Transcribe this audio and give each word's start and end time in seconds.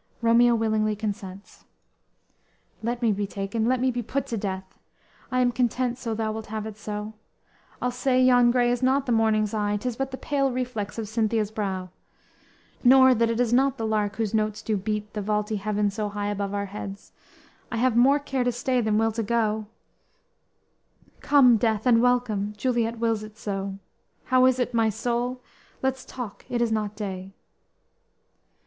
"_Romeo 0.22 0.54
willingly 0.54 0.96
consents: 0.96 1.66
_"Let 2.82 3.02
me 3.02 3.12
be 3.12 3.26
taken, 3.26 3.66
let 3.66 3.80
me 3.82 3.90
be 3.90 4.02
put 4.02 4.26
to 4.28 4.38
death; 4.38 4.78
I 5.30 5.40
am 5.40 5.52
content 5.52 5.98
so 5.98 6.14
thou 6.14 6.32
wilt 6.32 6.46
have 6.46 6.64
it 6.64 6.78
so; 6.78 7.12
I'll 7.82 7.90
say 7.90 8.18
yon 8.24 8.50
gray 8.50 8.70
is 8.72 8.82
not 8.82 9.04
the 9.04 9.12
morning's 9.12 9.52
eye, 9.52 9.76
'Tis 9.76 9.96
but 9.96 10.10
the 10.10 10.16
pale 10.16 10.50
reflex 10.50 10.96
of 10.96 11.06
Cynthia's 11.06 11.50
brow! 11.50 11.90
Nor 12.82 13.14
that 13.14 13.28
it 13.28 13.40
is 13.40 13.52
not 13.52 13.76
the 13.76 13.86
lark, 13.86 14.16
whose 14.16 14.32
notes 14.32 14.62
do 14.62 14.78
beat 14.78 15.12
The 15.12 15.20
vaulty 15.20 15.56
heaven 15.56 15.90
so 15.90 16.08
high 16.08 16.28
above 16.30 16.54
our 16.54 16.64
heads; 16.72 17.12
I 17.70 17.76
have 17.76 17.94
more 17.94 18.18
care 18.18 18.42
to 18.44 18.52
stay 18.52 18.80
than 18.80 18.96
will 18.96 19.12
to 19.12 19.22
go; 19.22 19.66
Come, 21.20 21.58
death, 21.58 21.84
and 21.84 22.00
welcome! 22.00 22.54
Juliet 22.56 22.98
wills 22.98 23.22
it 23.22 23.36
so 23.36 23.76
How 24.24 24.46
is 24.46 24.58
it, 24.58 24.72
my 24.72 24.88
soul? 24.88 25.42
Let's 25.82 26.06
talk, 26.06 26.46
it 26.48 26.62
is 26.62 26.72
not 26.72 26.96
day!" 26.96 27.32